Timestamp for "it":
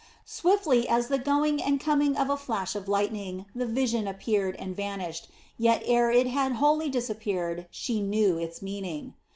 6.09-6.25